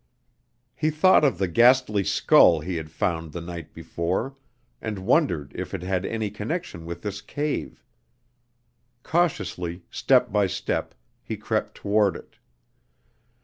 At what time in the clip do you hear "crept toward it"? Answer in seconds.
11.37-12.37